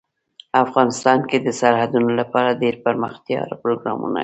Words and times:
افغانستان 0.63 1.19
کې 1.29 1.37
د 1.41 1.47
سرحدونه 1.59 2.11
لپاره 2.19 2.49
دپرمختیا 2.63 3.39
پروګرامونه 3.63 4.17
شته. 4.17 4.19